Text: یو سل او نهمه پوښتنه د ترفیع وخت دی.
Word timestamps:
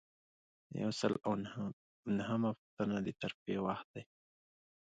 یو 0.81 0.91
سل 0.99 1.13
او 1.25 1.31
نهمه 2.17 2.51
پوښتنه 2.59 2.97
د 3.05 3.07
ترفیع 3.21 3.59
وخت 3.67 3.87
دی. 3.93 4.03